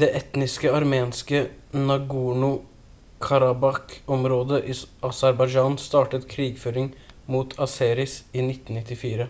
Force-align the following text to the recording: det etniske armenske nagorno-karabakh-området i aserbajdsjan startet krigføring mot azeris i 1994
det 0.00 0.08
etniske 0.18 0.72
armenske 0.78 1.38
nagorno-karabakh-området 1.90 4.60
i 4.74 4.76
aserbajdsjan 5.10 5.80
startet 5.84 6.28
krigføring 6.34 6.90
mot 7.36 7.54
azeris 7.68 8.18
i 8.42 8.44
1994 8.50 9.28